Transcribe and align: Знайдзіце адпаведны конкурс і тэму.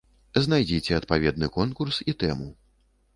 Знайдзіце 0.45 0.91
адпаведны 0.99 1.49
конкурс 1.57 1.99
і 2.13 2.17
тэму. 2.25 2.49